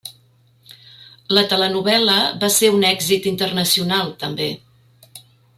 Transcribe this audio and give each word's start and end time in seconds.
La 1.37 1.43
telenovel·la 1.51 2.17
va 2.45 2.51
ser 2.57 2.73
un 2.79 2.89
èxit 2.95 3.31
internacional, 3.35 4.13
també. 4.25 4.53